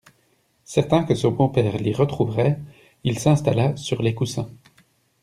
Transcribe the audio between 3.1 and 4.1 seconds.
s'installa sur